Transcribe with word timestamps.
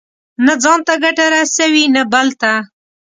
نه 0.45 0.53
ځان 0.63 0.79
ته 0.87 0.93
ګټه 1.03 1.25
رسوي، 1.33 1.85
نه 1.95 2.01
بل 2.11 2.27
ته. 2.41 2.51